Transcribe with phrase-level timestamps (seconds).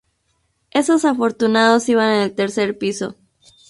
[0.71, 3.15] Esos afortunados iban en el tercer piso.